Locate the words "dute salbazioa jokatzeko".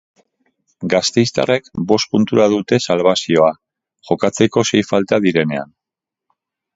2.53-4.65